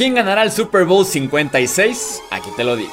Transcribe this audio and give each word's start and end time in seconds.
¿Quién 0.00 0.14
ganará 0.14 0.44
el 0.44 0.50
Super 0.50 0.86
Bowl 0.86 1.04
56? 1.04 2.22
Aquí 2.30 2.48
te 2.56 2.64
lo 2.64 2.74
digo. 2.74 2.90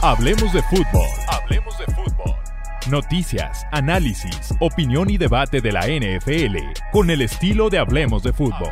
Hablemos 0.00 0.52
de 0.52 0.62
fútbol. 0.62 1.08
Hablemos 1.26 1.76
de 1.76 1.86
fútbol. 1.86 2.36
Noticias, 2.88 3.66
análisis, 3.72 4.54
opinión 4.60 5.10
y 5.10 5.18
debate 5.18 5.60
de 5.60 5.72
la 5.72 5.88
NFL 5.88 6.56
con 6.92 7.10
el 7.10 7.20
estilo 7.20 7.68
de 7.68 7.80
Hablemos 7.80 8.22
de 8.22 8.32
fútbol. 8.32 8.70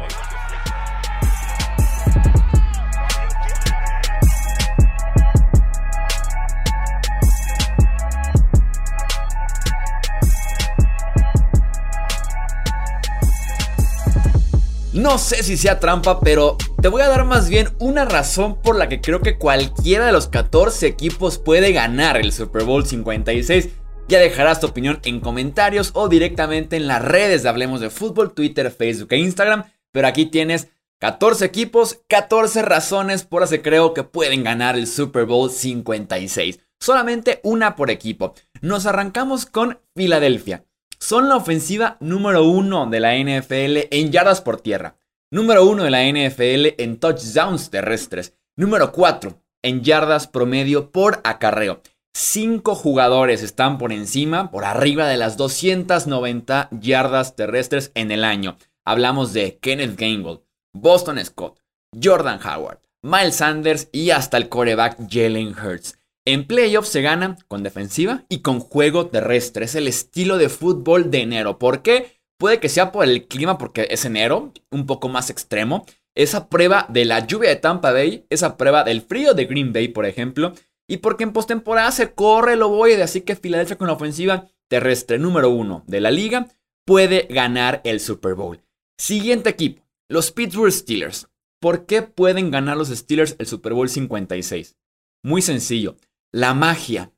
No 14.93 15.19
sé 15.19 15.43
si 15.43 15.57
sea 15.57 15.81
trampa, 15.81 16.21
pero 16.21 16.57
te 16.85 16.91
voy 16.91 17.01
a 17.01 17.09
dar 17.09 17.25
más 17.25 17.49
bien 17.49 17.71
una 17.79 18.05
razón 18.05 18.61
por 18.61 18.77
la 18.77 18.91
que 18.91 19.01
creo 19.01 19.23
que 19.23 19.39
cualquiera 19.39 20.05
de 20.05 20.13
los 20.13 20.29
14 20.29 20.87
equipos 20.87 21.39
puede 21.39 21.73
ganar 21.73 22.19
el 22.19 22.31
Super 22.31 22.65
Bowl 22.65 22.85
56. 22.85 23.71
Ya 24.07 24.19
dejarás 24.19 24.61
tu 24.61 24.67
opinión 24.67 25.01
en 25.03 25.21
comentarios 25.21 25.93
o 25.95 26.11
directamente 26.11 26.77
en 26.77 26.87
las 26.87 27.01
redes 27.01 27.43
de 27.43 27.49
Hablemos 27.49 27.81
de 27.81 27.89
Fútbol, 27.89 28.35
Twitter, 28.35 28.71
Facebook 28.71 29.15
e 29.15 29.17
Instagram. 29.17 29.65
Pero 29.93 30.09
aquí 30.09 30.27
tienes 30.27 30.69
14 31.01 31.47
equipos, 31.47 32.03
14 32.07 32.61
razones 32.61 33.25
por 33.25 33.41
las 33.41 33.49
que 33.49 33.63
creo 33.63 33.95
que 33.95 34.03
pueden 34.03 34.45
ganar 34.45 34.77
el 34.77 34.87
Super 34.87 35.25
Bowl 35.25 35.51
56. 35.51 36.61
Solamente 36.79 37.41
una 37.45 37.77
por 37.77 37.91
equipo. 37.91 38.35
Nos 38.61 38.85
arrancamos 38.85 39.47
con 39.47 39.81
Filadelfia 39.97 40.67
son 41.05 41.29
la 41.29 41.37
ofensiva 41.37 41.99
número 42.01 42.45
uno 42.45 42.87
de 42.87 42.99
la 42.99 43.15
NFL 43.15 43.89
en 43.91 44.11
yardas 44.11 44.41
por 44.41 44.59
tierra, 44.61 44.97
número 45.35 45.67
uno 45.67 45.83
de 45.83 45.91
la 45.91 46.05
NFL 46.05 46.81
en 46.81 46.97
touchdowns 47.01 47.69
terrestres, 47.69 48.35
número 48.55 48.93
cuatro 48.93 49.43
en 49.65 49.83
yardas 49.83 50.29
promedio 50.29 50.93
por 50.93 51.21
acarreo. 51.25 51.83
Cinco 52.15 52.77
jugadores 52.77 53.43
están 53.43 53.77
por 53.77 53.93
encima, 53.93 54.53
por 54.53 54.65
arriba 54.65 55.09
de 55.09 55.17
las 55.17 55.37
290 55.37 56.69
yardas 56.71 57.35
terrestres 57.35 57.91
en 57.97 58.13
el 58.13 58.23
año. 58.23 58.59
Hablamos 58.85 59.33
de 59.33 59.59
Kenneth 59.59 59.99
Gainwell, 59.99 60.43
Boston 60.73 61.19
Scott, 61.25 61.59
Jordan 62.01 62.39
Howard, 62.41 62.79
Miles 63.03 63.35
Sanders 63.35 63.89
y 63.91 64.11
hasta 64.11 64.37
el 64.37 64.49
coreback 64.49 64.99
Jalen 65.11 65.49
Hurts. 65.59 65.99
En 66.25 66.47
playoffs 66.47 66.91
se 66.91 67.03
gana 67.03 67.39
con 67.49 67.65
defensiva 67.65 68.25
y 68.29 68.39
con 68.39 68.61
juego 68.61 69.09
terrestre. 69.09 69.65
Es 69.65 69.75
el 69.75 69.89
estilo 69.89 70.39
de 70.39 70.49
fútbol 70.49 71.11
de 71.11 71.23
enero. 71.23 71.59
¿Por 71.59 71.83
qué? 71.83 72.14
Puede 72.39 72.61
que 72.61 72.69
sea 72.69 72.93
por 72.93 73.05
el 73.05 73.27
clima 73.27 73.59
porque 73.59 73.87
es 73.91 74.05
enero, 74.05 74.53
un 74.71 74.87
poco 74.87 75.09
más 75.09 75.31
extremo. 75.31 75.87
Esa 76.15 76.49
prueba 76.49 76.87
de 76.89 77.05
la 77.05 77.27
lluvia 77.27 77.51
de 77.51 77.57
Tampa 77.57 77.93
Bay, 77.93 78.27
esa 78.31 78.57
prueba 78.57 78.85
del 78.85 79.03
frío 79.03 79.35
de 79.35 79.47
Green 79.47 79.73
Bay, 79.73 79.89
por 79.89 80.07
ejemplo. 80.07 80.53
Y 80.89 80.99
porque 80.99 81.25
en 81.25 81.33
postemporada 81.33 81.91
se 81.93 82.13
corre 82.13 82.55
el 82.55 82.63
ovoide, 82.63 83.03
así 83.03 83.23
que 83.23 83.37
Filadelfia 83.37 83.77
con 83.77 83.87
la 83.87 83.95
ofensiva 83.95 84.47
terrestre 84.69 85.19
número 85.19 85.51
uno 85.51 85.85
de 85.87 86.01
la 86.01 86.11
liga 86.11 86.49
puede 86.85 87.27
ganar 87.31 87.81
el 87.85 88.01
Super 88.01 88.35
Bowl. 88.35 88.61
Siguiente 88.99 89.51
equipo, 89.51 89.83
los 90.09 90.31
Pittsburgh 90.31 90.73
Steelers. 90.73 91.29
¿Por 91.61 91.87
qué 91.87 92.03
pueden 92.03 92.51
ganar 92.51 92.77
los 92.77 92.89
Steelers 92.89 93.37
el 93.39 93.47
Super 93.47 93.73
Bowl 93.73 93.89
56? 93.89 94.77
Muy 95.23 95.41
sencillo. 95.41 95.97
La 96.31 96.53
magia. 96.53 97.13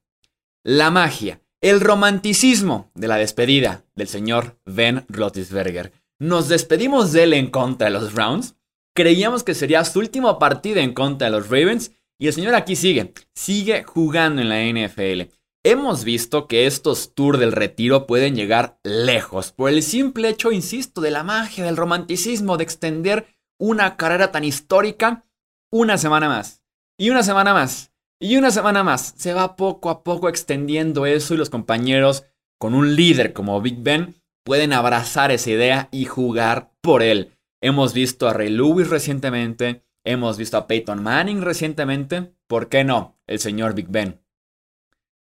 La 0.62 0.90
magia. 0.90 1.40
El 1.62 1.80
romanticismo 1.80 2.90
de 2.94 3.08
la 3.08 3.16
despedida 3.16 3.82
del 3.94 4.08
señor 4.08 4.58
Ben 4.66 5.06
Roethlisberger. 5.08 5.90
Nos 6.18 6.48
despedimos 6.48 7.12
de 7.12 7.22
él 7.22 7.32
en 7.32 7.50
contra 7.50 7.86
de 7.86 7.92
los 7.92 8.12
Browns. 8.12 8.56
Creíamos 8.94 9.42
que 9.42 9.54
sería 9.54 9.82
su 9.86 10.00
último 10.00 10.38
partido 10.38 10.80
en 10.80 10.92
contra 10.92 11.28
de 11.28 11.32
los 11.32 11.48
Ravens. 11.48 11.92
Y 12.18 12.26
el 12.26 12.34
señor 12.34 12.54
aquí 12.54 12.76
sigue. 12.76 13.14
Sigue 13.34 13.84
jugando 13.84 14.42
en 14.42 14.50
la 14.50 14.62
NFL. 14.64 15.32
Hemos 15.64 16.04
visto 16.04 16.46
que 16.46 16.66
estos 16.66 17.14
tours 17.14 17.38
del 17.38 17.52
retiro 17.52 18.06
pueden 18.06 18.36
llegar 18.36 18.78
lejos 18.84 19.52
por 19.52 19.70
el 19.70 19.82
simple 19.82 20.28
hecho, 20.28 20.52
insisto, 20.52 21.00
de 21.00 21.10
la 21.10 21.24
magia, 21.24 21.64
del 21.64 21.78
romanticismo, 21.78 22.58
de 22.58 22.64
extender 22.64 23.26
una 23.58 23.96
carrera 23.96 24.30
tan 24.30 24.44
histórica 24.44 25.24
una 25.72 25.96
semana 25.96 26.28
más. 26.28 26.62
Y 26.98 27.08
una 27.08 27.22
semana 27.22 27.54
más. 27.54 27.92
Y 28.18 28.36
una 28.36 28.50
semana 28.50 28.82
más, 28.82 29.14
se 29.16 29.34
va 29.34 29.56
poco 29.56 29.90
a 29.90 30.02
poco 30.02 30.28
extendiendo 30.28 31.04
eso 31.04 31.34
y 31.34 31.36
los 31.36 31.50
compañeros 31.50 32.24
con 32.58 32.74
un 32.74 32.96
líder 32.96 33.34
como 33.34 33.60
Big 33.60 33.82
Ben 33.82 34.14
pueden 34.42 34.72
abrazar 34.72 35.30
esa 35.30 35.50
idea 35.50 35.88
y 35.92 36.06
jugar 36.06 36.72
por 36.80 37.02
él. 37.02 37.36
Hemos 37.60 37.92
visto 37.92 38.28
a 38.28 38.32
Ray 38.32 38.48
Lewis 38.48 38.88
recientemente, 38.88 39.84
hemos 40.04 40.38
visto 40.38 40.56
a 40.56 40.66
Peyton 40.66 41.02
Manning 41.02 41.42
recientemente, 41.42 42.32
¿por 42.46 42.68
qué 42.68 42.84
no? 42.84 43.18
El 43.26 43.38
señor 43.38 43.74
Big 43.74 43.88
Ben. 43.88 44.20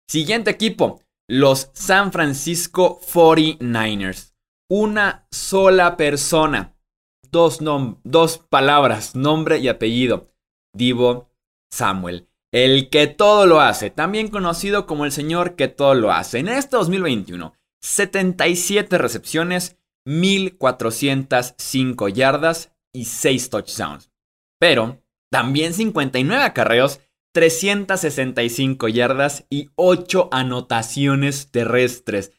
Siguiente 0.08 0.52
equipo, 0.52 1.02
los 1.28 1.72
San 1.74 2.12
Francisco 2.12 3.00
49ers. 3.02 4.36
Una 4.70 5.28
sola 5.32 5.98
persona, 5.98 6.76
dos, 7.32 7.60
dos 8.04 8.38
palabras, 8.38 9.16
nombre 9.16 9.58
y 9.58 9.70
apellido. 9.70 10.32
Divo 10.74 11.32
Samuel. 11.72 12.28
El 12.56 12.90
que 12.90 13.08
todo 13.08 13.46
lo 13.48 13.60
hace, 13.60 13.90
también 13.90 14.30
conocido 14.30 14.86
como 14.86 15.04
el 15.04 15.12
señor 15.12 15.58
que 15.58 15.68
todo 15.68 15.94
lo 15.94 16.14
hace. 16.14 16.40
En 16.40 16.48
este 16.48 16.78
2021, 16.78 17.54
77 17.82 18.98
recepciones, 18.98 19.78
1405 20.06 22.08
yardas 22.08 22.72
y 22.94 23.04
6 23.04 23.50
touchdowns. 23.50 24.10
Pero 24.58 25.04
también 25.30 25.74
59 25.74 26.46
acarreos, 26.46 27.02
365 27.34 28.88
yardas 28.88 29.46
y 29.50 29.72
8 29.76 30.30
anotaciones 30.32 31.52
terrestres. 31.52 32.32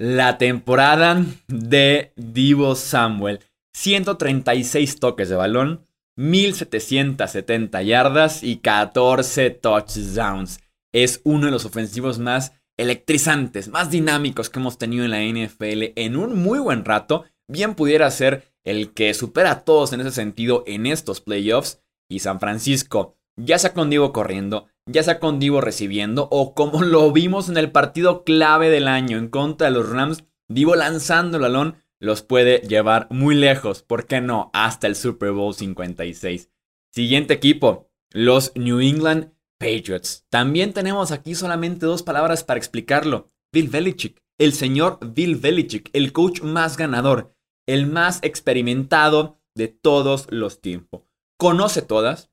La 0.00 0.36
temporada 0.36 1.24
de 1.46 2.12
Divo 2.16 2.74
Samuel, 2.74 3.38
136 3.72 4.98
toques 4.98 5.28
de 5.28 5.36
balón, 5.36 5.84
1770 6.16 7.82
yardas 7.82 8.42
y 8.42 8.58
14 8.58 9.50
touchdowns. 9.50 10.60
Es 10.92 11.20
uno 11.24 11.46
de 11.46 11.52
los 11.52 11.64
ofensivos 11.64 12.18
más 12.18 12.52
electrizantes, 12.76 13.68
más 13.68 13.90
dinámicos 13.90 14.50
que 14.50 14.58
hemos 14.58 14.78
tenido 14.78 15.04
en 15.04 15.10
la 15.10 15.22
NFL 15.22 15.92
en 15.96 16.16
un 16.16 16.40
muy 16.40 16.58
buen 16.58 16.84
rato. 16.84 17.24
Bien 17.48 17.74
pudiera 17.74 18.10
ser 18.10 18.54
el 18.64 18.92
que 18.92 19.12
supera 19.14 19.50
a 19.50 19.64
todos 19.64 19.92
en 19.92 20.00
ese 20.00 20.10
sentido 20.10 20.64
en 20.66 20.86
estos 20.86 21.20
playoffs. 21.20 21.80
Y 22.08 22.20
San 22.20 22.38
Francisco, 22.38 23.16
ya 23.36 23.58
sea 23.58 23.72
con 23.72 23.90
Divo 23.90 24.12
corriendo, 24.12 24.66
ya 24.86 25.02
sea 25.02 25.18
con 25.18 25.40
Divo 25.40 25.60
recibiendo, 25.60 26.28
o 26.30 26.54
como 26.54 26.82
lo 26.82 27.10
vimos 27.12 27.48
en 27.48 27.56
el 27.56 27.72
partido 27.72 28.24
clave 28.24 28.70
del 28.70 28.88
año 28.88 29.18
en 29.18 29.28
contra 29.28 29.68
de 29.68 29.72
los 29.72 29.88
Rams, 29.88 30.24
Divo 30.48 30.76
lanzando 30.76 31.38
el 31.38 31.42
balón 31.42 31.76
los 32.00 32.22
puede 32.22 32.58
llevar 32.60 33.08
muy 33.10 33.34
lejos, 33.34 33.82
¿por 33.82 34.06
qué 34.06 34.20
no? 34.20 34.50
Hasta 34.52 34.86
el 34.86 34.96
Super 34.96 35.32
Bowl 35.32 35.54
56. 35.54 36.50
Siguiente 36.92 37.34
equipo, 37.34 37.90
los 38.10 38.52
New 38.54 38.80
England 38.80 39.32
Patriots. 39.58 40.26
También 40.30 40.72
tenemos 40.72 41.10
aquí 41.10 41.34
solamente 41.34 41.86
dos 41.86 42.02
palabras 42.02 42.44
para 42.44 42.58
explicarlo. 42.58 43.32
Bill 43.52 43.68
Belichick, 43.68 44.22
el 44.38 44.52
señor 44.52 44.98
Bill 45.00 45.36
Belichick, 45.36 45.90
el 45.92 46.12
coach 46.12 46.42
más 46.42 46.76
ganador, 46.76 47.34
el 47.66 47.86
más 47.86 48.18
experimentado 48.22 49.38
de 49.54 49.68
todos 49.68 50.26
los 50.30 50.60
tiempos. 50.60 51.02
Conoce 51.38 51.82
todas, 51.82 52.30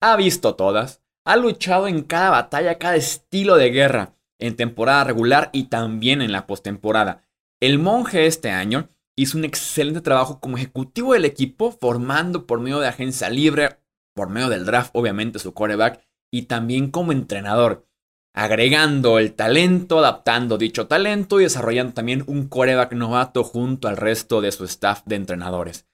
ha 0.00 0.16
visto 0.16 0.54
todas, 0.54 1.02
ha 1.24 1.36
luchado 1.36 1.88
en 1.88 2.02
cada 2.02 2.30
batalla, 2.30 2.78
cada 2.78 2.96
estilo 2.96 3.56
de 3.56 3.70
guerra, 3.70 4.14
en 4.38 4.56
temporada 4.56 5.04
regular 5.04 5.50
y 5.52 5.64
también 5.64 6.22
en 6.22 6.32
la 6.32 6.46
postemporada. 6.46 7.22
El 7.60 7.78
monje 7.78 8.26
este 8.26 8.50
año 8.50 8.88
hizo 9.18 9.36
un 9.36 9.44
excelente 9.44 10.00
trabajo 10.00 10.38
como 10.40 10.56
ejecutivo 10.56 11.12
del 11.12 11.24
equipo, 11.24 11.72
formando 11.72 12.46
por 12.46 12.60
medio 12.60 12.78
de 12.78 12.88
agencia 12.88 13.28
libre, 13.28 13.80
por 14.14 14.28
medio 14.30 14.48
del 14.48 14.64
draft, 14.64 14.90
obviamente, 14.94 15.38
su 15.38 15.52
quarterback, 15.52 16.00
y 16.30 16.42
también 16.42 16.90
como 16.90 17.10
entrenador, 17.10 17.86
agregando 18.32 19.18
el 19.18 19.34
talento, 19.34 19.98
adaptando 19.98 20.56
dicho 20.56 20.86
talento 20.86 21.40
y 21.40 21.44
desarrollando 21.44 21.94
también 21.94 22.22
un 22.28 22.48
quarterback 22.48 22.92
novato 22.92 23.42
junto 23.42 23.88
al 23.88 23.96
resto 23.96 24.40
de 24.40 24.52
su 24.52 24.64
staff 24.64 25.02
de 25.06 25.16
entrenadores. 25.16 25.86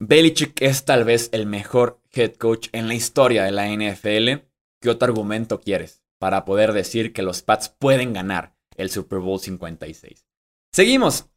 Belichick 0.00 0.60
es 0.62 0.84
tal 0.84 1.04
vez 1.04 1.28
el 1.30 1.46
mejor 1.46 2.00
head 2.12 2.34
coach 2.34 2.68
en 2.72 2.88
la 2.88 2.94
historia 2.94 3.44
de 3.44 3.52
la 3.52 3.68
NFL. 3.68 4.44
¿Qué 4.80 4.90
otro 4.90 5.06
argumento 5.06 5.60
quieres 5.60 6.02
para 6.18 6.44
poder 6.44 6.72
decir 6.72 7.12
que 7.12 7.22
los 7.22 7.42
Pats 7.42 7.68
pueden 7.68 8.12
ganar 8.12 8.56
el 8.76 8.90
Super 8.90 9.20
Bowl 9.20 9.38
56? 9.38 10.26
Seguimos. 10.72 11.31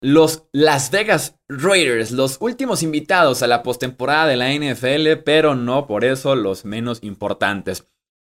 Los 0.00 0.44
Las 0.52 0.90
Vegas 0.92 1.40
Raiders, 1.48 2.12
los 2.12 2.38
últimos 2.40 2.82
invitados 2.82 3.42
a 3.42 3.48
la 3.48 3.64
postemporada 3.64 4.26
de 4.26 4.36
la 4.36 4.52
NFL, 4.52 5.22
pero 5.24 5.56
no 5.56 5.86
por 5.86 6.04
eso 6.04 6.36
los 6.36 6.64
menos 6.64 7.00
importantes. 7.02 7.88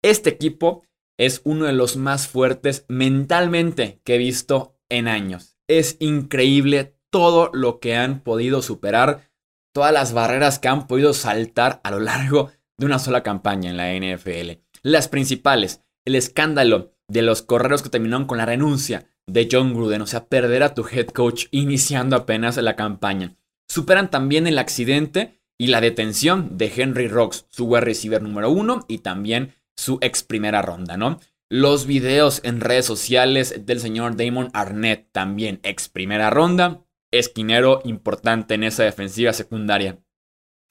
Este 0.02 0.30
equipo 0.30 0.84
es 1.18 1.42
uno 1.44 1.66
de 1.66 1.74
los 1.74 1.96
más 1.96 2.28
fuertes 2.28 2.86
mentalmente 2.88 4.00
que 4.04 4.14
he 4.14 4.18
visto 4.18 4.78
en 4.88 5.06
años. 5.06 5.58
Es 5.68 5.96
increíble 6.00 6.96
todo 7.10 7.50
lo 7.52 7.78
que 7.78 7.94
han 7.94 8.20
podido 8.20 8.62
superar 8.62 9.30
todas 9.72 9.92
las 9.92 10.12
barreras 10.12 10.58
que 10.58 10.68
han 10.68 10.86
podido 10.86 11.12
saltar 11.12 11.80
a 11.84 11.90
lo 11.90 12.00
largo 12.00 12.50
de 12.78 12.86
una 12.86 12.98
sola 12.98 13.22
campaña 13.22 13.70
en 13.70 13.76
la 13.76 13.92
NFL. 13.92 14.62
Las 14.82 15.08
principales, 15.08 15.84
el 16.06 16.14
escándalo 16.14 16.94
de 17.08 17.22
los 17.22 17.42
correros 17.42 17.82
que 17.82 17.90
terminaron 17.90 18.26
con 18.26 18.38
la 18.38 18.46
renuncia 18.46 19.09
de 19.26 19.48
John 19.50 19.74
Gruden, 19.74 20.02
o 20.02 20.06
sea, 20.06 20.26
perder 20.26 20.62
a 20.62 20.74
tu 20.74 20.86
head 20.86 21.08
coach 21.08 21.46
iniciando 21.50 22.16
apenas 22.16 22.56
la 22.56 22.76
campaña. 22.76 23.36
Superan 23.68 24.10
también 24.10 24.46
el 24.46 24.58
accidente 24.58 25.40
y 25.58 25.68
la 25.68 25.80
detención 25.80 26.56
de 26.56 26.72
Henry 26.74 27.06
Rocks, 27.06 27.46
su 27.50 27.66
wide 27.66 27.82
receiver 27.82 28.22
número 28.22 28.50
uno 28.50 28.84
y 28.88 28.98
también 28.98 29.54
su 29.76 29.98
ex 30.00 30.22
primera 30.22 30.62
ronda, 30.62 30.96
¿no? 30.96 31.20
Los 31.48 31.86
videos 31.86 32.40
en 32.44 32.60
redes 32.60 32.86
sociales 32.86 33.66
del 33.66 33.80
señor 33.80 34.16
Damon 34.16 34.50
Arnett, 34.52 35.08
también 35.12 35.60
ex 35.62 35.88
primera 35.88 36.30
ronda, 36.30 36.84
esquinero 37.10 37.80
importante 37.84 38.54
en 38.54 38.64
esa 38.64 38.84
defensiva 38.84 39.32
secundaria. 39.32 39.98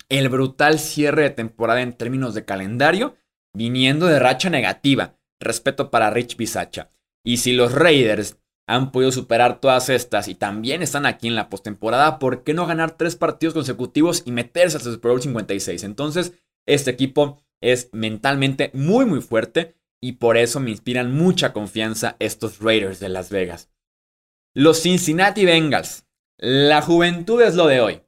El 0.09 0.29
brutal 0.29 0.79
cierre 0.79 1.23
de 1.23 1.29
temporada 1.29 1.81
en 1.81 1.93
términos 1.93 2.33
de 2.33 2.45
calendario, 2.45 3.15
viniendo 3.53 4.07
de 4.07 4.19
racha 4.19 4.49
negativa. 4.49 5.17
Respeto 5.39 5.91
para 5.91 6.09
Rich 6.09 6.35
Bisacha. 6.35 6.91
Y 7.23 7.37
si 7.37 7.53
los 7.53 7.73
Raiders 7.73 8.37
han 8.67 8.91
podido 8.91 9.11
superar 9.11 9.59
todas 9.59 9.89
estas 9.89 10.27
y 10.27 10.35
también 10.35 10.83
están 10.83 11.05
aquí 11.05 11.27
en 11.27 11.35
la 11.35 11.49
postemporada, 11.49 12.19
¿por 12.19 12.43
qué 12.43 12.53
no 12.53 12.67
ganar 12.67 12.97
tres 12.97 13.15
partidos 13.15 13.53
consecutivos 13.53 14.23
y 14.25 14.31
meterse 14.31 14.77
hasta 14.77 14.89
el 14.89 14.95
Super 14.95 15.11
Bowl 15.11 15.21
56? 15.21 15.83
Entonces, 15.83 16.33
este 16.67 16.91
equipo 16.91 17.41
es 17.61 17.89
mentalmente 17.91 18.71
muy 18.73 19.05
muy 19.05 19.21
fuerte 19.21 19.75
y 20.01 20.13
por 20.13 20.37
eso 20.37 20.59
me 20.59 20.69
inspiran 20.69 21.13
mucha 21.13 21.51
confianza 21.51 22.15
estos 22.19 22.59
Raiders 22.59 22.99
de 22.99 23.09
Las 23.09 23.29
Vegas. 23.29 23.69
Los 24.55 24.81
Cincinnati 24.81 25.45
Bengals. 25.45 26.05
La 26.37 26.81
juventud 26.81 27.41
es 27.41 27.55
lo 27.55 27.67
de 27.67 27.81
hoy. 27.81 28.01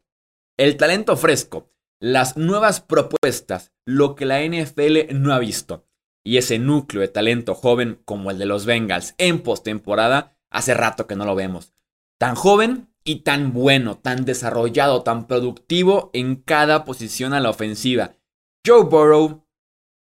El 0.57 0.77
talento 0.77 1.17
fresco, 1.17 1.71
las 1.99 2.37
nuevas 2.37 2.81
propuestas, 2.81 3.73
lo 3.85 4.15
que 4.15 4.25
la 4.25 4.41
NFL 4.41 5.13
no 5.13 5.33
ha 5.33 5.39
visto. 5.39 5.85
Y 6.23 6.37
ese 6.37 6.59
núcleo 6.59 7.01
de 7.01 7.07
talento 7.07 7.55
joven 7.55 8.01
como 8.05 8.31
el 8.31 8.37
de 8.37 8.45
los 8.45 8.65
Bengals 8.65 9.15
en 9.17 9.41
postemporada 9.41 10.37
Hace 10.51 10.73
rato 10.73 11.07
que 11.07 11.15
no 11.15 11.25
lo 11.25 11.33
vemos. 11.33 11.73
Tan 12.19 12.35
joven 12.35 12.93
y 13.03 13.21
tan 13.21 13.53
bueno, 13.53 13.97
tan 13.97 14.25
desarrollado, 14.25 15.01
tan 15.01 15.25
productivo 15.25 16.11
en 16.13 16.35
cada 16.35 16.83
posición 16.83 17.33
a 17.33 17.39
la 17.39 17.49
ofensiva. 17.49 18.11
Joe 18.65 18.83
Burrow, 18.83 19.47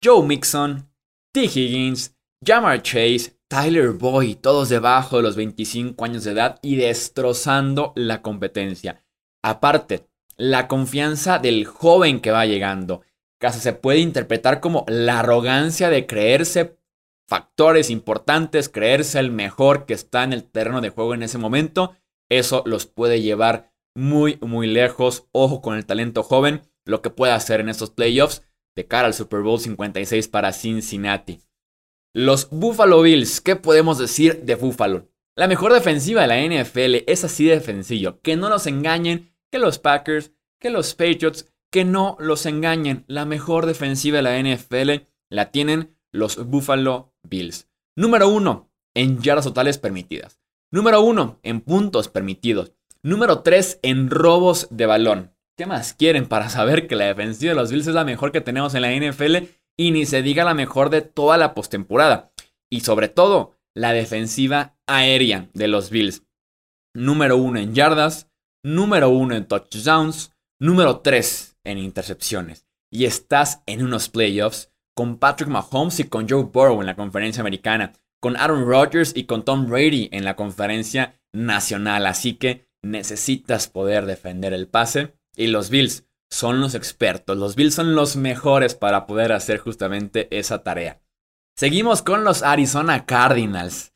Joe 0.03 0.25
Mixon, 0.25 0.91
T. 1.31 1.43
Higgins, 1.43 2.17
Jamar 2.45 2.81
Chase, 2.81 3.37
Tyler 3.47 3.91
Boyd, 3.91 4.37
todos 4.37 4.69
debajo 4.69 5.17
de 5.17 5.23
los 5.23 5.35
25 5.35 6.03
años 6.03 6.23
de 6.23 6.31
edad 6.31 6.59
y 6.61 6.75
destrozando 6.75 7.93
la 7.95 8.21
competencia. 8.21 9.05
Aparte, 9.43 10.09
la 10.35 10.67
confianza 10.67 11.37
del 11.37 11.65
joven 11.65 12.19
que 12.19 12.31
va 12.31 12.45
llegando. 12.47 13.03
Casi 13.43 13.59
se 13.59 13.73
puede 13.73 13.99
interpretar 13.99 14.61
como 14.61 14.85
la 14.87 15.19
arrogancia 15.19 15.89
de 15.89 16.07
creerse 16.07 16.77
factores 17.27 17.89
importantes, 17.89 18.69
creerse 18.69 19.19
el 19.19 19.31
mejor 19.31 19.85
que 19.85 19.93
está 19.93 20.23
en 20.23 20.31
el 20.31 20.45
terreno 20.45 20.79
de 20.79 20.91
juego 20.91 21.13
en 21.13 21.23
ese 21.23 21.37
momento, 21.37 21.93
eso 22.31 22.63
los 22.65 22.85
puede 22.85 23.21
llevar 23.21 23.73
muy, 23.97 24.37
muy 24.39 24.67
lejos. 24.67 25.27
Ojo 25.33 25.61
con 25.61 25.75
el 25.75 25.85
talento 25.85 26.23
joven, 26.23 26.61
lo 26.85 27.01
que 27.01 27.09
puede 27.09 27.33
hacer 27.33 27.59
en 27.59 27.67
estos 27.67 27.89
playoffs 27.89 28.43
de 28.77 28.87
cara 28.87 29.07
al 29.07 29.13
Super 29.13 29.41
Bowl 29.41 29.59
56 29.59 30.29
para 30.29 30.53
Cincinnati. 30.53 31.41
Los 32.15 32.49
Buffalo 32.49 33.01
Bills, 33.01 33.41
¿qué 33.41 33.57
podemos 33.57 33.97
decir 33.97 34.43
de 34.43 34.55
Buffalo? 34.55 35.09
La 35.35 35.49
mejor 35.49 35.73
defensiva 35.73 36.21
de 36.21 36.27
la 36.27 36.39
NFL 36.39 37.03
es 37.07 37.25
así 37.25 37.43
de 37.43 37.59
sencillo, 37.59 38.21
que 38.21 38.37
no 38.37 38.47
los 38.47 38.67
engañen, 38.67 39.35
que 39.51 39.59
los 39.59 39.79
Packers, 39.79 40.31
que 40.61 40.69
los 40.69 40.95
Patriots, 40.95 41.52
que 41.73 41.83
no 41.85 42.15
los 42.19 42.45
engañen. 42.45 43.03
La 43.07 43.25
mejor 43.25 43.65
defensiva 43.65 44.17
de 44.17 44.21
la 44.21 44.39
NFL 44.39 45.07
la 45.31 45.49
tienen 45.49 45.97
los 46.11 46.45
Buffalo 46.45 47.15
Bills. 47.23 47.67
Número 47.97 48.29
1 48.29 48.69
en 48.93 49.19
yardas 49.19 49.45
totales 49.45 49.79
permitidas. 49.79 50.39
Número 50.71 51.01
1 51.01 51.39
en 51.41 51.61
puntos 51.61 52.09
permitidos. 52.09 52.73
Número 53.01 53.39
3 53.39 53.79
en 53.81 54.11
robos 54.11 54.67
de 54.69 54.85
balón. 54.85 55.35
¿Qué 55.57 55.65
más 55.65 55.93
quieren 55.93 56.27
para 56.27 56.49
saber 56.49 56.87
que 56.87 56.95
la 56.95 57.05
defensiva 57.05 57.53
de 57.53 57.55
los 57.59 57.71
Bills 57.71 57.87
es 57.87 57.95
la 57.95 58.05
mejor 58.05 58.31
que 58.31 58.41
tenemos 58.41 58.75
en 58.75 58.83
la 58.83 58.93
NFL 58.93 59.47
y 59.75 59.89
ni 59.89 60.05
se 60.05 60.21
diga 60.21 60.43
la 60.43 60.53
mejor 60.53 60.91
de 60.91 61.01
toda 61.01 61.37
la 61.37 61.55
postemporada? 61.55 62.31
Y 62.69 62.81
sobre 62.81 63.07
todo, 63.07 63.55
la 63.75 63.93
defensiva 63.93 64.77
aérea 64.85 65.49
de 65.53 65.67
los 65.67 65.89
Bills. 65.89 66.21
Número 66.93 67.37
1 67.37 67.59
en 67.59 67.73
yardas, 67.73 68.29
número 68.63 69.09
1 69.09 69.35
en 69.35 69.47
touchdowns, 69.47 70.31
número 70.59 70.99
3 70.99 71.52
en 71.63 71.77
intercepciones. 71.77 72.65
Y 72.91 73.05
estás 73.05 73.63
en 73.65 73.83
unos 73.83 74.09
playoffs 74.09 74.71
con 74.95 75.17
Patrick 75.17 75.49
Mahomes 75.49 75.99
y 75.99 76.05
con 76.05 76.29
Joe 76.29 76.43
Burrow 76.43 76.81
en 76.81 76.85
la 76.85 76.95
conferencia 76.95 77.41
americana, 77.41 77.93
con 78.19 78.37
Aaron 78.37 78.65
Rodgers 78.65 79.13
y 79.15 79.25
con 79.25 79.43
Tom 79.43 79.67
Brady 79.67 80.09
en 80.11 80.23
la 80.23 80.35
conferencia 80.35 81.19
nacional. 81.33 82.05
Así 82.05 82.35
que 82.35 82.67
necesitas 82.83 83.67
poder 83.67 84.05
defender 84.05 84.53
el 84.53 84.67
pase 84.67 85.13
y 85.35 85.47
los 85.47 85.69
Bills 85.69 86.05
son 86.29 86.61
los 86.61 86.75
expertos. 86.75 87.37
Los 87.37 87.55
Bills 87.55 87.75
son 87.75 87.95
los 87.95 88.15
mejores 88.15 88.75
para 88.75 89.05
poder 89.05 89.31
hacer 89.31 89.57
justamente 89.59 90.27
esa 90.37 90.63
tarea. 90.63 91.01
Seguimos 91.55 92.01
con 92.01 92.23
los 92.23 92.43
Arizona 92.43 93.05
Cardinals. 93.05 93.93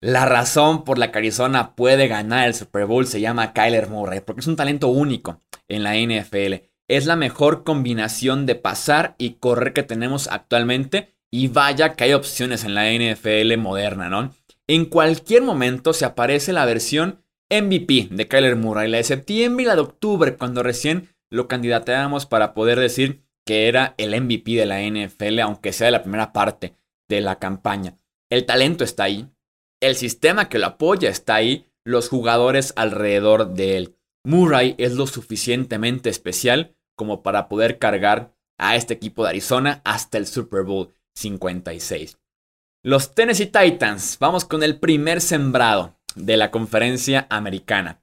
La 0.00 0.26
razón 0.26 0.82
por 0.82 0.98
la 0.98 1.12
que 1.12 1.18
Arizona 1.18 1.76
puede 1.76 2.08
ganar 2.08 2.48
el 2.48 2.54
Super 2.54 2.86
Bowl 2.86 3.06
se 3.06 3.20
llama 3.20 3.52
Kyler 3.52 3.88
Murray, 3.88 4.20
porque 4.20 4.40
es 4.40 4.48
un 4.48 4.56
talento 4.56 4.88
único 4.88 5.40
en 5.68 5.84
la 5.84 5.94
NFL 5.94 6.71
es 6.88 7.06
la 7.06 7.16
mejor 7.16 7.64
combinación 7.64 8.46
de 8.46 8.54
pasar 8.54 9.14
y 9.18 9.34
correr 9.34 9.72
que 9.72 9.82
tenemos 9.82 10.28
actualmente. 10.28 11.14
Y 11.30 11.48
vaya 11.48 11.94
que 11.94 12.04
hay 12.04 12.12
opciones 12.12 12.64
en 12.64 12.74
la 12.74 12.90
NFL 12.92 13.56
moderna, 13.56 14.10
¿no? 14.10 14.34
En 14.66 14.84
cualquier 14.84 15.42
momento 15.42 15.92
se 15.92 16.04
aparece 16.04 16.52
la 16.52 16.66
versión 16.66 17.22
MVP 17.50 18.08
de 18.10 18.28
Kyler 18.28 18.56
Murray, 18.56 18.90
la 18.90 18.98
de 18.98 19.04
septiembre 19.04 19.64
y 19.64 19.66
la 19.66 19.74
de 19.74 19.80
octubre, 19.82 20.36
cuando 20.36 20.62
recién 20.62 21.08
lo 21.30 21.48
candidateábamos 21.48 22.26
para 22.26 22.54
poder 22.54 22.78
decir 22.78 23.22
que 23.46 23.68
era 23.68 23.94
el 23.98 24.18
MVP 24.20 24.52
de 24.52 24.66
la 24.66 24.82
NFL, 24.82 25.40
aunque 25.40 25.72
sea 25.72 25.86
de 25.86 25.92
la 25.92 26.02
primera 26.02 26.32
parte 26.32 26.74
de 27.08 27.20
la 27.20 27.38
campaña. 27.38 27.98
El 28.30 28.46
talento 28.46 28.84
está 28.84 29.04
ahí, 29.04 29.28
el 29.80 29.96
sistema 29.96 30.48
que 30.48 30.58
lo 30.58 30.66
apoya 30.66 31.10
está 31.10 31.34
ahí, 31.34 31.66
los 31.84 32.08
jugadores 32.08 32.72
alrededor 32.76 33.54
de 33.54 33.76
él. 33.76 33.96
Murray 34.24 34.74
es 34.78 34.92
lo 34.92 35.06
suficientemente 35.06 36.08
especial 36.08 36.76
como 36.96 37.22
para 37.22 37.48
poder 37.48 37.78
cargar 37.78 38.34
a 38.58 38.76
este 38.76 38.94
equipo 38.94 39.24
de 39.24 39.30
Arizona 39.30 39.82
hasta 39.84 40.18
el 40.18 40.26
Super 40.26 40.62
Bowl 40.62 40.94
56. 41.16 42.18
Los 42.84 43.14
Tennessee 43.14 43.46
Titans, 43.46 44.18
vamos 44.20 44.44
con 44.44 44.62
el 44.62 44.78
primer 44.78 45.20
sembrado 45.20 45.98
de 46.14 46.36
la 46.36 46.50
conferencia 46.50 47.26
americana. 47.30 48.02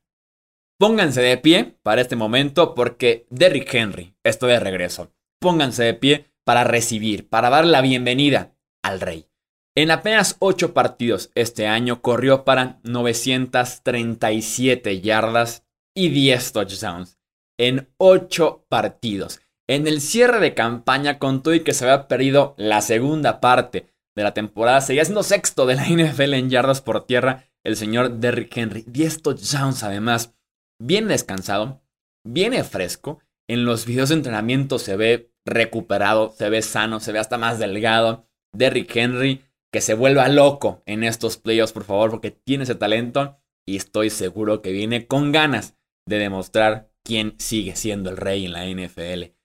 Pónganse 0.78 1.22
de 1.22 1.38
pie 1.38 1.78
para 1.84 2.02
este 2.02 2.16
momento 2.16 2.74
porque 2.74 3.28
Derrick 3.30 3.74
Henry 3.74 4.16
está 4.24 4.48
de 4.48 4.60
regreso. 4.60 5.12
Pónganse 5.40 5.84
de 5.84 5.94
pie 5.94 6.32
para 6.46 6.64
recibir, 6.64 7.30
para 7.30 7.50
dar 7.50 7.66
la 7.66 7.82
bienvenida 7.82 8.56
al 8.82 9.02
rey. 9.02 9.28
En 9.76 9.92
apenas 9.92 10.36
8 10.40 10.74
partidos 10.74 11.32
este 11.36 11.68
año 11.68 12.02
corrió 12.02 12.44
para 12.44 12.80
937 12.84 15.02
yardas 15.02 15.69
y 16.00 16.08
10 16.08 16.54
touchdowns 16.54 17.20
en 17.60 17.90
8 17.98 18.66
partidos. 18.70 19.42
En 19.68 19.86
el 19.86 20.00
cierre 20.00 20.40
de 20.40 20.54
campaña 20.54 21.20
contó 21.20 21.54
y 21.54 21.60
que 21.60 21.74
se 21.74 21.84
había 21.84 22.08
perdido 22.08 22.56
la 22.58 22.82
segunda 22.82 23.42
parte 23.42 23.94
de 24.16 24.24
la 24.24 24.34
temporada, 24.34 24.80
seguía 24.80 25.04
siendo 25.04 25.24
sexto 25.24 25.66
de 25.66 25.76
la 25.76 25.86
NFL 25.90 26.36
en 26.36 26.50
yardas 26.50 26.82
por 26.82 27.06
tierra 27.06 27.46
el 27.66 27.76
señor 27.76 28.20
Derrick 28.20 28.56
Henry. 28.56 28.86
10 28.88 29.22
touchdowns 29.22 29.84
además. 29.84 30.34
Bien 30.82 31.10
descansado, 31.10 31.82
viene 32.26 32.64
fresco. 32.64 33.20
En 33.50 33.66
los 33.66 33.86
videos 33.86 34.10
de 34.10 34.16
entrenamiento 34.16 34.80
se 34.80 34.96
ve 34.96 35.34
recuperado, 35.46 36.34
se 36.38 36.50
ve 36.50 36.62
sano, 36.62 37.02
se 37.02 37.12
ve 37.12 37.20
hasta 37.20 37.38
más 37.38 37.60
delgado. 37.60 38.26
Derrick 38.56 38.96
Henry, 38.96 39.44
que 39.72 39.82
se 39.82 39.96
vuelva 39.96 40.30
loco 40.30 40.82
en 40.86 41.04
estos 41.04 41.36
playoffs, 41.36 41.74
por 41.74 41.84
favor, 41.84 42.10
porque 42.10 42.32
tiene 42.32 42.64
ese 42.64 42.76
talento 42.76 43.38
y 43.68 43.76
estoy 43.76 44.10
seguro 44.10 44.62
que 44.62 44.72
viene 44.72 45.08
con 45.08 45.34
ganas 45.34 45.76
de 46.10 46.20
demostrar 46.20 46.92
quién 47.06 47.36
sigue 47.38 47.76
siendo 47.76 48.10
el 48.10 48.18
rey 48.18 48.46
en 48.46 48.54
la 48.54 48.66
NFL. 48.66 49.36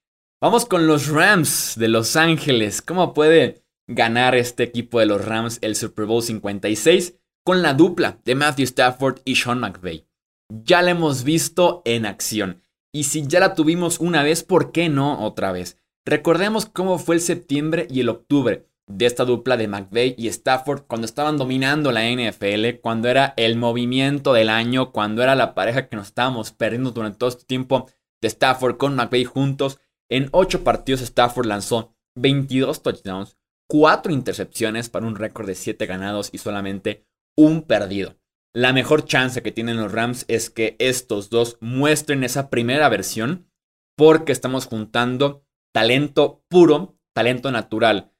Vamos 0.40 0.66
con 0.66 0.86
los 0.86 1.08
Rams 1.08 1.74
de 1.76 1.88
Los 1.88 2.16
Ángeles. 2.16 2.82
¿Cómo 2.82 3.14
puede 3.14 3.62
ganar 3.86 4.34
este 4.34 4.64
equipo 4.64 4.98
de 4.98 5.06
los 5.06 5.24
Rams 5.24 5.58
el 5.62 5.76
Super 5.76 6.06
Bowl 6.06 6.22
56? 6.22 7.16
Con 7.44 7.62
la 7.62 7.74
dupla 7.74 8.18
de 8.24 8.34
Matthew 8.34 8.64
Stafford 8.64 9.20
y 9.24 9.36
Sean 9.36 9.60
McVay. 9.60 10.06
Ya 10.50 10.82
la 10.82 10.90
hemos 10.90 11.22
visto 11.22 11.82
en 11.84 12.06
acción. 12.06 12.62
Y 12.92 13.04
si 13.04 13.26
ya 13.26 13.40
la 13.40 13.54
tuvimos 13.54 14.00
una 14.00 14.22
vez, 14.22 14.42
¿por 14.42 14.72
qué 14.72 14.88
no 14.88 15.24
otra 15.24 15.52
vez? 15.52 15.78
Recordemos 16.06 16.66
cómo 16.66 16.98
fue 16.98 17.16
el 17.16 17.20
septiembre 17.20 17.86
y 17.90 18.00
el 18.00 18.08
octubre 18.08 18.66
de 18.86 19.06
esta 19.06 19.24
dupla 19.24 19.56
de 19.56 19.68
McVeigh 19.68 20.14
y 20.18 20.28
Stafford 20.28 20.82
cuando 20.86 21.06
estaban 21.06 21.36
dominando 21.36 21.90
la 21.90 22.02
NFL, 22.10 22.80
cuando 22.82 23.08
era 23.08 23.34
el 23.36 23.56
movimiento 23.56 24.32
del 24.32 24.50
año, 24.50 24.92
cuando 24.92 25.22
era 25.22 25.34
la 25.34 25.54
pareja 25.54 25.88
que 25.88 25.96
nos 25.96 26.08
estábamos 26.08 26.52
perdiendo 26.52 26.90
durante 26.90 27.18
todo 27.18 27.30
este 27.30 27.44
tiempo 27.44 27.90
de 28.20 28.28
Stafford 28.28 28.76
con 28.76 28.94
McVay 28.94 29.24
juntos. 29.24 29.80
En 30.10 30.28
8 30.32 30.64
partidos 30.64 31.00
Stafford 31.00 31.46
lanzó 31.46 31.96
22 32.16 32.82
touchdowns, 32.82 33.38
4 33.68 34.12
intercepciones 34.12 34.90
para 34.90 35.06
un 35.06 35.16
récord 35.16 35.46
de 35.46 35.54
7 35.54 35.86
ganados 35.86 36.28
y 36.32 36.38
solamente 36.38 37.06
un 37.36 37.62
perdido. 37.62 38.16
La 38.52 38.72
mejor 38.72 39.04
chance 39.04 39.42
que 39.42 39.50
tienen 39.50 39.78
los 39.78 39.90
Rams 39.90 40.26
es 40.28 40.50
que 40.50 40.76
estos 40.78 41.30
dos 41.30 41.56
muestren 41.60 42.22
esa 42.22 42.50
primera 42.50 42.88
versión 42.88 43.50
porque 43.96 44.30
estamos 44.30 44.66
juntando 44.66 45.44
talento 45.72 46.44
puro, 46.48 46.96
talento 47.14 47.50
natural 47.50 48.13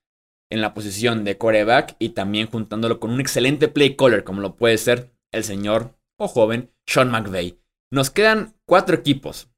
en 0.55 0.61
la 0.61 0.73
posición 0.73 1.25
de 1.25 1.37
coreback 1.37 1.97
y 1.99 2.11
también 2.11 2.47
juntándolo 2.47 3.01
con 3.01 3.11
un 3.11 3.21
excelente 3.21 3.67
play 3.67 3.97
caller 3.97 4.23
como 4.23 4.41
lo 4.41 4.55
puede 4.55 4.79
ser 4.79 5.13
el 5.33 5.43
señor 5.43 5.99
o 6.17 6.29
joven 6.29 6.71
Sean 6.87 7.11
McVay. 7.11 7.59
Nos 7.91 8.11
quedan 8.11 8.55
cuatro 8.65 8.95
equipos. 8.95 9.51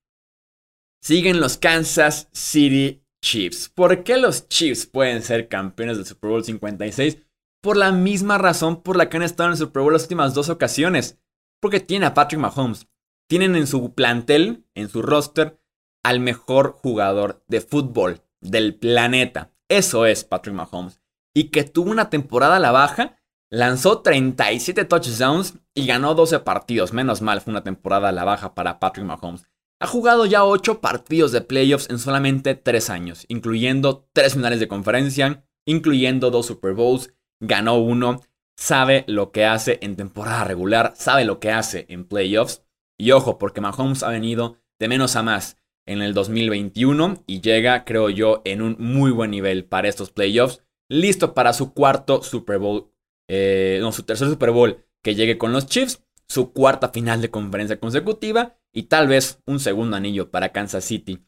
Siguen 1.02 1.38
los 1.38 1.58
Kansas 1.58 2.30
City 2.32 3.04
Chiefs. 3.22 3.68
¿Por 3.68 4.04
qué 4.04 4.16
los 4.16 4.48
Chiefs 4.48 4.86
pueden 4.86 5.22
ser 5.22 5.48
campeones 5.48 5.98
del 5.98 6.06
Super 6.06 6.30
Bowl 6.30 6.44
56? 6.44 7.18
Por 7.62 7.76
la 7.76 7.92
misma 7.92 8.38
razón 8.38 8.82
por 8.82 8.96
la 8.96 9.10
que 9.10 9.18
han 9.18 9.22
estado 9.22 9.50
en 9.50 9.52
el 9.52 9.58
Super 9.58 9.82
Bowl 9.82 9.92
las 9.92 10.02
últimas 10.02 10.32
dos 10.32 10.48
ocasiones. 10.48 11.20
Porque 11.60 11.80
tienen 11.80 12.08
a 12.08 12.14
Patrick 12.14 12.40
Mahomes. 12.40 12.88
Tienen 13.28 13.54
en 13.54 13.66
su 13.66 13.94
plantel, 13.94 14.64
en 14.74 14.88
su 14.88 15.02
roster, 15.02 15.60
al 16.02 16.20
mejor 16.20 16.72
jugador 16.72 17.44
de 17.48 17.60
fútbol 17.60 18.22
del 18.40 18.76
planeta. 18.76 19.52
Eso 19.68 20.06
es 20.06 20.24
Patrick 20.24 20.54
Mahomes. 20.54 21.00
Y 21.34 21.50
que 21.50 21.64
tuvo 21.64 21.90
una 21.90 22.08
temporada 22.08 22.56
a 22.56 22.60
la 22.60 22.72
baja, 22.72 23.18
lanzó 23.50 24.00
37 24.00 24.84
touchdowns 24.84 25.54
y 25.74 25.86
ganó 25.86 26.14
12 26.14 26.40
partidos. 26.40 26.92
Menos 26.92 27.20
mal, 27.22 27.40
fue 27.40 27.52
una 27.52 27.64
temporada 27.64 28.08
a 28.08 28.12
la 28.12 28.24
baja 28.24 28.54
para 28.54 28.78
Patrick 28.78 29.06
Mahomes. 29.06 29.46
Ha 29.80 29.86
jugado 29.86 30.24
ya 30.24 30.44
8 30.44 30.80
partidos 30.80 31.32
de 31.32 31.42
playoffs 31.42 31.90
en 31.90 31.98
solamente 31.98 32.54
3 32.54 32.90
años, 32.90 33.26
incluyendo 33.28 34.08
3 34.14 34.34
finales 34.34 34.60
de 34.60 34.68
conferencia, 34.68 35.44
incluyendo 35.66 36.30
2 36.30 36.46
Super 36.46 36.72
Bowls, 36.72 37.12
ganó 37.40 37.76
uno, 37.76 38.22
sabe 38.56 39.04
lo 39.06 39.32
que 39.32 39.44
hace 39.44 39.78
en 39.82 39.96
temporada 39.96 40.44
regular, 40.44 40.94
sabe 40.96 41.26
lo 41.26 41.40
que 41.40 41.50
hace 41.50 41.84
en 41.90 42.06
playoffs. 42.06 42.62
Y 42.98 43.10
ojo, 43.10 43.36
porque 43.36 43.60
Mahomes 43.60 44.02
ha 44.02 44.08
venido 44.08 44.56
de 44.78 44.88
menos 44.88 45.16
a 45.16 45.22
más 45.22 45.58
en 45.86 46.02
el 46.02 46.14
2021 46.14 47.24
y 47.26 47.40
llega, 47.40 47.84
creo 47.84 48.10
yo, 48.10 48.42
en 48.44 48.60
un 48.60 48.76
muy 48.78 49.10
buen 49.10 49.30
nivel 49.30 49.64
para 49.64 49.88
estos 49.88 50.10
playoffs, 50.10 50.62
listo 50.88 51.34
para 51.34 51.52
su 51.52 51.72
cuarto 51.72 52.22
Super 52.22 52.58
Bowl, 52.58 52.92
eh, 53.28 53.78
no, 53.80 53.92
su 53.92 54.02
tercer 54.02 54.28
Super 54.28 54.50
Bowl 54.50 54.84
que 55.02 55.14
llegue 55.14 55.38
con 55.38 55.52
los 55.52 55.66
Chiefs, 55.66 56.04
su 56.28 56.52
cuarta 56.52 56.88
final 56.88 57.22
de 57.22 57.30
conferencia 57.30 57.78
consecutiva 57.78 58.58
y 58.72 58.84
tal 58.84 59.08
vez 59.08 59.40
un 59.46 59.60
segundo 59.60 59.96
anillo 59.96 60.30
para 60.30 60.52
Kansas 60.52 60.84
City. 60.84 61.24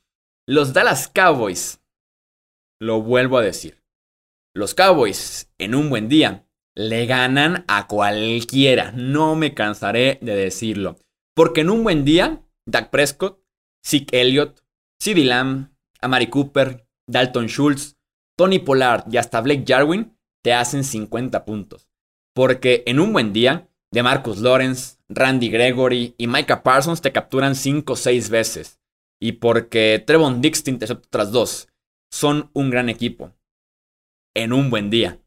Los 0.46 0.72
Dallas 0.72 1.08
Cowboys, 1.08 1.80
lo 2.80 3.02
vuelvo 3.02 3.38
a 3.38 3.42
decir, 3.42 3.82
los 4.54 4.74
Cowboys 4.74 5.52
en 5.58 5.74
un 5.74 5.90
buen 5.90 6.08
día 6.08 6.46
le 6.74 7.06
ganan 7.06 7.64
a 7.68 7.86
cualquiera, 7.86 8.92
no 8.92 9.36
me 9.36 9.54
cansaré 9.54 10.18
de 10.22 10.34
decirlo, 10.34 10.96
porque 11.34 11.60
en 11.60 11.70
un 11.70 11.84
buen 11.84 12.04
día, 12.04 12.42
Dak 12.66 12.90
Prescott, 12.90 13.40
Zeke 13.88 14.20
Elliott, 14.20 14.60
CeeDee 15.00 15.24
Lamb, 15.24 15.70
Amari 16.02 16.28
Cooper, 16.28 16.86
Dalton 17.08 17.46
Schultz, 17.46 17.96
Tony 18.36 18.58
Pollard 18.58 19.04
y 19.10 19.16
hasta 19.16 19.40
Blake 19.40 19.64
Jarwin 19.66 20.14
te 20.44 20.52
hacen 20.52 20.84
50 20.84 21.46
puntos. 21.46 21.88
Porque 22.34 22.82
en 22.86 23.00
un 23.00 23.12
buen 23.12 23.32
día, 23.32 23.68
de 23.90 24.02
Marcus 24.02 24.38
Lawrence, 24.38 24.98
Randy 25.08 25.48
Gregory 25.48 26.14
y 26.18 26.26
Micah 26.26 26.62
Parsons 26.62 27.00
te 27.00 27.12
capturan 27.12 27.54
5 27.54 27.92
o 27.92 27.96
6 27.96 28.28
veces. 28.28 28.78
Y 29.20 29.32
porque 29.32 30.02
Trevon 30.06 30.40
Dix 30.40 30.62
te 30.62 30.70
intercepta 30.70 31.06
otras 31.08 31.32
dos. 31.32 31.68
Son 32.12 32.50
un 32.52 32.70
gran 32.70 32.88
equipo. 32.88 33.32
En 34.34 34.52
un 34.52 34.70
buen 34.70 34.90
día. 34.90 35.18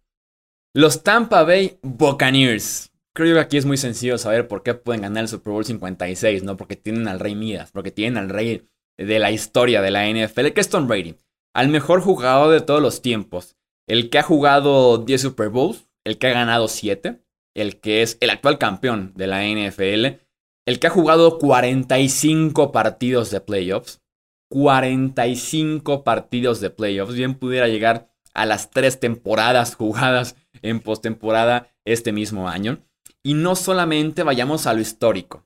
Los 0.74 1.04
Tampa 1.04 1.44
Bay 1.44 1.80
Buccaneers. 1.82 2.91
Creo 3.14 3.36
que 3.36 3.42
aquí 3.42 3.58
es 3.58 3.66
muy 3.66 3.78
sencillo 3.78 4.18
saber 4.18 4.48
por 4.48 4.64
qué 4.64 4.74
pueden 4.74 5.02
ganar 5.02 5.24
el 5.24 5.28
Super 5.28 5.52
Bowl 5.52 5.66
56, 5.66 6.44
¿no? 6.44 6.56
Porque 6.56 6.78
tienen 6.78 7.08
al 7.08 7.20
Rey 7.20 7.36
Midas, 7.36 7.72
porque 7.72 7.92
tienen 7.92 8.18
al 8.18 8.30
Rey 8.30 8.70
de 8.98 9.20
la 9.20 9.32
historia 9.32 9.82
de 9.82 9.92
la 9.92 10.08
NFL, 10.08 10.48
que 10.54 10.62
es 10.62 10.70
Tom 10.70 10.88
Brady. 10.88 11.16
Al 11.54 11.68
mejor 11.68 12.02
jugador 12.02 12.52
de 12.52 12.62
todos 12.62 12.82
los 12.82 13.02
tiempos. 13.02 13.58
El 13.88 14.10
que 14.10 14.20
ha 14.20 14.24
jugado 14.24 15.00
10 15.00 15.22
Super 15.22 15.50
Bowls, 15.50 15.90
el 16.06 16.18
que 16.18 16.28
ha 16.28 16.34
ganado 16.34 16.70
7, 16.70 17.22
el 17.54 17.82
que 17.82 18.02
es 18.02 18.18
el 18.22 18.30
actual 18.30 18.58
campeón 18.58 19.12
de 19.16 19.28
la 19.28 19.44
NFL, 19.44 20.22
el 20.66 20.80
que 20.80 20.88
ha 20.88 20.92
jugado 20.92 21.38
45 21.38 22.72
partidos 22.72 23.32
de 23.32 23.42
playoffs, 23.42 24.02
45 24.50 26.04
partidos 26.04 26.62
de 26.62 26.70
playoffs, 26.70 27.16
bien 27.16 27.36
pudiera 27.36 27.68
llegar 27.68 28.10
a 28.34 28.46
las 28.46 28.70
tres 28.70 29.00
temporadas 29.00 29.76
jugadas 29.78 30.38
en 30.62 30.80
postemporada 30.80 31.68
este 31.84 32.14
mismo 32.14 32.48
año. 32.48 32.80
Y 33.24 33.34
no 33.34 33.56
solamente 33.56 34.24
vayamos 34.24 34.66
a 34.66 34.74
lo 34.74 34.82
histórico. 34.82 35.46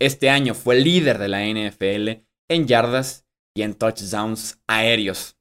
Este 0.00 0.30
año 0.30 0.54
fue 0.54 0.76
líder 0.80 1.18
de 1.18 1.28
la 1.28 1.44
NFL 1.46 2.24
en 2.48 2.66
yardas 2.66 3.26
y 3.56 3.62
en 3.62 3.74
touchdowns 3.74 4.60
aéreos. 4.66 5.36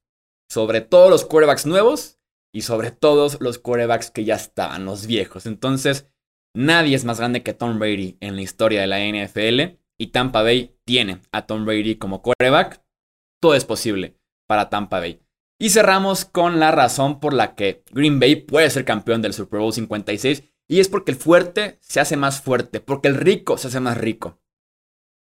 Sobre 0.49 0.81
todos 0.81 1.09
los 1.09 1.25
quarterbacks 1.25 1.65
nuevos 1.65 2.19
y 2.53 2.61
sobre 2.61 2.91
todos 2.91 3.37
los 3.41 3.57
quarterbacks 3.57 4.11
que 4.11 4.23
ya 4.23 4.35
estaban, 4.35 4.85
los 4.85 5.07
viejos. 5.07 5.47
Entonces, 5.47 6.07
nadie 6.55 6.95
es 6.95 7.05
más 7.05 7.17
grande 7.17 7.41
que 7.41 7.53
Tom 7.53 7.79
Brady 7.79 8.17
en 8.19 8.35
la 8.35 8.43
historia 8.43 8.81
de 8.81 8.87
la 8.87 8.99
NFL 8.99 9.79
y 9.97 10.07
Tampa 10.07 10.43
Bay 10.43 10.77
tiene 10.85 11.21
a 11.31 11.47
Tom 11.47 11.65
Brady 11.65 11.95
como 11.95 12.21
quarterback. 12.21 12.83
Todo 13.41 13.55
es 13.55 13.65
posible 13.65 14.15
para 14.47 14.69
Tampa 14.69 14.99
Bay. 14.99 15.19
Y 15.59 15.69
cerramos 15.69 16.25
con 16.25 16.59
la 16.59 16.71
razón 16.71 17.19
por 17.19 17.33
la 17.33 17.55
que 17.55 17.83
Green 17.91 18.19
Bay 18.19 18.35
puede 18.35 18.69
ser 18.69 18.85
campeón 18.85 19.21
del 19.21 19.33
Super 19.33 19.59
Bowl 19.59 19.73
56 19.73 20.43
y 20.67 20.79
es 20.79 20.89
porque 20.89 21.11
el 21.11 21.17
fuerte 21.17 21.77
se 21.81 21.99
hace 21.99 22.17
más 22.17 22.41
fuerte, 22.41 22.79
porque 22.79 23.07
el 23.07 23.15
rico 23.15 23.57
se 23.57 23.67
hace 23.67 23.79
más 23.79 23.97
rico. 23.97 24.39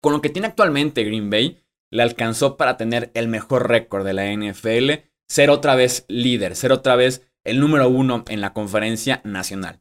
Con 0.01 0.13
lo 0.13 0.21
que 0.21 0.29
tiene 0.29 0.49
actualmente 0.49 1.05
Green 1.05 1.31
Bay, 1.31 1.65
le 1.91 2.03
alcanzó 2.03 2.57
para 2.57 2.77
tener 2.77 3.11
el 3.15 3.29
mejor 3.29 3.69
récord 3.69 4.05
de 4.05 4.13
la 4.13 4.33
NFL 4.33 5.09
ser 5.29 5.51
otra 5.51 5.75
vez 5.75 6.05
líder, 6.09 6.57
ser 6.57 6.73
otra 6.73 6.97
vez 6.97 7.27
el 7.45 7.61
número 7.61 7.89
uno 7.89 8.25
en 8.29 8.41
la 8.41 8.53
conferencia 8.53 9.21
nacional. 9.25 9.81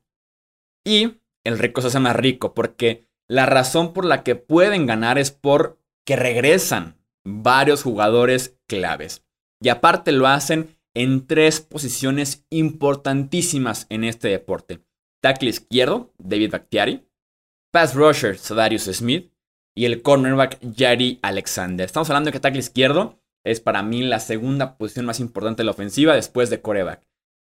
Y 0.85 1.21
el 1.43 1.59
rico 1.59 1.81
se 1.81 1.87
hace 1.87 1.99
más 1.99 2.15
rico 2.15 2.53
porque 2.53 3.07
la 3.27 3.45
razón 3.45 3.93
por 3.93 4.05
la 4.05 4.23
que 4.23 4.35
pueden 4.35 4.85
ganar 4.85 5.17
es 5.17 5.31
por 5.31 5.79
que 6.05 6.15
regresan 6.15 6.97
varios 7.23 7.83
jugadores 7.83 8.57
claves. 8.67 9.23
Y 9.61 9.69
aparte 9.69 10.11
lo 10.11 10.27
hacen 10.27 10.77
en 10.93 11.25
tres 11.25 11.61
posiciones 11.61 12.45
importantísimas 12.49 13.87
en 13.89 14.03
este 14.03 14.27
deporte. 14.27 14.81
Tackle 15.23 15.49
izquierdo, 15.49 16.13
David 16.17 16.51
Bakhtiari. 16.51 17.07
Pass 17.71 17.95
rusher, 17.95 18.37
Sadarius 18.37 18.83
Smith. 18.83 19.31
Y 19.75 19.85
el 19.85 20.01
cornerback, 20.01 20.59
Jari 20.75 21.19
Alexander. 21.21 21.85
Estamos 21.85 22.09
hablando 22.09 22.27
de 22.27 22.33
que 22.33 22.39
tackle 22.41 22.59
izquierdo 22.59 23.23
es 23.45 23.59
para 23.59 23.81
mí 23.83 24.03
la 24.03 24.19
segunda 24.19 24.77
posición 24.77 25.05
más 25.05 25.19
importante 25.19 25.61
de 25.61 25.65
la 25.65 25.71
ofensiva 25.71 26.13
después 26.13 26.49
de 26.49 26.61
coreback. 26.61 27.07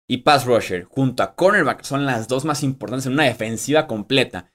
Y 0.08 0.18
pass 0.18 0.46
rusher 0.46 0.84
junto 0.84 1.24
a 1.24 1.36
cornerback 1.36 1.84
son 1.84 2.06
las 2.06 2.28
dos 2.28 2.46
más 2.46 2.62
importantes 2.64 3.08
en 3.08 3.14
una 3.14 3.24
defensiva 3.24 3.88
completa. 3.88 4.54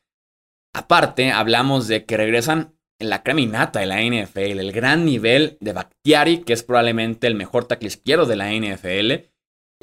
Aparte, 0.73 1.33
hablamos 1.33 1.89
de 1.89 2.05
que 2.05 2.17
regresan 2.17 2.79
en 3.01 3.11
la 3.11 3.23
creminata 3.23 3.81
de 3.81 3.87
la 3.87 4.01
NFL, 4.01 4.61
el 4.61 4.73
gran 4.73 5.05
nivel 5.05 5.59
de 5.61 5.73
Bakhtiari, 5.73 6.45
que 6.45 6.53
es 6.53 6.63
probablemente 6.63 7.27
el 7.27 7.35
mejor 7.35 7.65
tackle 7.65 7.89
izquierdo 7.89 8.27
de 8.27 8.37
la 8.37 8.53
NFL, 8.53 9.29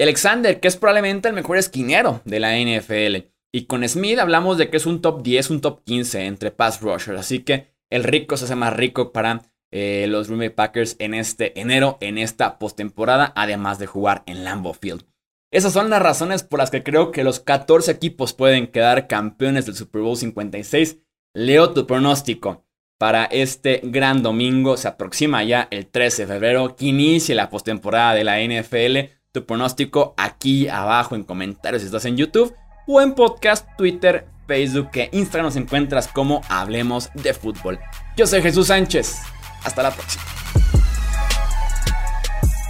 Alexander, 0.04 0.60
que 0.60 0.68
es 0.68 0.78
probablemente 0.78 1.28
el 1.28 1.34
mejor 1.34 1.58
esquinero 1.58 2.22
de 2.26 2.40
la 2.40 2.58
NFL. 2.58 3.28
Y 3.54 3.66
con 3.66 3.88
Smith 3.88 4.20
hablamos 4.20 4.58
de 4.58 4.70
que 4.70 4.78
es 4.78 4.86
un 4.86 5.02
top 5.02 5.24
10, 5.24 5.50
un 5.50 5.62
top 5.62 5.84
15 5.86 6.26
entre 6.26 6.52
pass 6.52 6.82
rushers, 6.82 7.20
así 7.20 7.40
que 7.40 7.74
el 7.90 8.04
rico 8.04 8.36
se 8.36 8.46
hace 8.46 8.56
más 8.56 8.76
rico 8.76 9.14
para 9.14 9.44
eh, 9.72 10.08
los 10.10 10.28
Green 10.28 10.40
Bay 10.40 10.50
Packers 10.50 10.96
en 11.00 11.14
este 11.14 11.60
enero, 11.60 11.98
en 12.02 12.18
esta 12.18 12.60
postemporada, 12.60 13.32
además 13.36 13.80
de 13.80 13.88
jugar 13.88 14.24
en 14.26 14.44
Lambeau 14.44 14.74
Field. 14.74 15.06
Esas 15.52 15.72
son 15.72 15.90
las 15.90 16.02
razones 16.02 16.44
por 16.44 16.60
las 16.60 16.72
que 16.72 16.84
creo 16.84 17.12
que 17.12 17.24
los 17.24 17.40
14 17.40 17.92
equipos 17.92 18.34
pueden 18.34 18.68
quedar 18.68 19.08
campeones 19.08 19.66
del 19.66 19.76
Super 19.76 20.02
Bowl 20.02 20.18
56. 20.18 20.98
Leo 21.34 21.72
tu 21.72 21.88
pronóstico 21.88 22.66
para 22.98 23.26
este 23.26 23.80
gran 23.84 24.22
domingo. 24.22 24.76
Se 24.76 24.88
aproxima 24.88 25.44
ya 25.44 25.68
el 25.72 25.88
13 25.88 26.26
de 26.26 26.34
febrero 26.34 26.76
que 26.76 26.88
inicie 26.88 27.36
la 27.36 27.50
postemporada 27.50 28.14
de 28.16 28.24
la 28.24 28.42
NFL. 28.42 29.15
Tu 29.36 29.46
pronóstico 29.46 30.14
aquí 30.16 30.70
abajo 30.70 31.14
en 31.14 31.26
comentarios 31.26 31.82
si 31.82 31.88
estás 31.88 32.06
en 32.06 32.16
YouTube 32.16 32.56
o 32.88 33.02
en 33.02 33.14
podcast, 33.16 33.68
Twitter, 33.78 34.26
Facebook 34.48 34.92
e 34.94 35.10
Instagram 35.12 35.48
nos 35.48 35.58
encuentras 35.58 36.08
como 36.08 36.40
Hablemos 36.48 37.10
de 37.16 37.34
Fútbol. 37.34 37.78
Yo 38.16 38.28
soy 38.28 38.42
Jesús 38.42 38.68
Sánchez. 38.68 39.24
Hasta 39.66 39.84
la 39.84 39.92
próxima. 39.92 40.24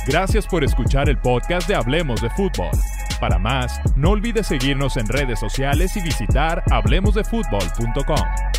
Gracias 0.07 0.47
por 0.47 0.63
escuchar 0.63 1.07
el 1.07 1.19
podcast 1.19 1.67
de 1.67 1.75
Hablemos 1.75 2.19
de 2.23 2.31
Fútbol. 2.31 2.71
Para 3.19 3.37
más, 3.37 3.79
no 3.95 4.09
olvides 4.09 4.47
seguirnos 4.47 4.97
en 4.97 5.05
redes 5.05 5.39
sociales 5.39 5.95
y 5.95 6.01
visitar 6.01 6.63
hablemosdefutbol.com. 6.71 8.54